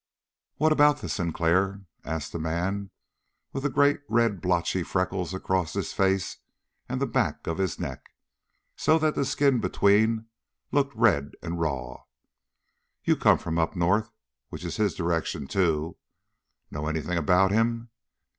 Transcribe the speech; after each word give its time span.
"What 0.55 0.71
about 0.71 1.01
this 1.01 1.13
Sinclair?" 1.13 1.81
asked 2.03 2.31
the 2.31 2.39
man 2.39 2.89
with 3.53 3.61
the 3.61 3.69
great, 3.69 4.01
red, 4.09 4.41
blotchy 4.41 4.81
freckles 4.81 5.31
across 5.31 5.73
his 5.73 5.93
face 5.93 6.37
and 6.89 6.99
the 6.99 7.05
back 7.05 7.45
of 7.45 7.59
his 7.59 7.79
neck, 7.79 8.09
so 8.75 8.97
that 8.97 9.13
the 9.13 9.23
skin 9.25 9.59
between 9.59 10.25
looked 10.71 10.95
red 10.95 11.33
and 11.43 11.59
raw. 11.59 12.05
"You 13.03 13.15
come 13.15 13.37
from 13.37 13.59
up 13.59 13.75
north, 13.75 14.11
which 14.49 14.65
is 14.65 14.77
his 14.77 14.95
direction, 14.95 15.45
too. 15.45 15.97
Know 16.71 16.87
anything 16.87 17.19
about 17.19 17.51
him? 17.51 17.91